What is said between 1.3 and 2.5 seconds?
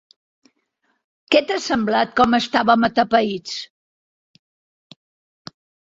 Què t'ha semblat com